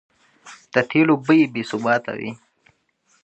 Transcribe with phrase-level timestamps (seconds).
[0.73, 2.31] د تېلو بیې بې ثباته وې؛